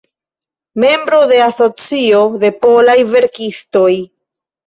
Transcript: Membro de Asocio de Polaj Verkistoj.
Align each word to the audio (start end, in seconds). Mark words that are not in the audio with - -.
Membro 0.83 1.19
de 1.31 1.37
Asocio 1.49 2.23
de 2.43 2.49
Polaj 2.65 3.05
Verkistoj. 3.17 3.95